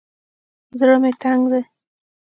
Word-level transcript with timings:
زړه 0.79 0.95
مې 1.01 1.11
تنګ 1.21 1.41
دى. 1.51 1.61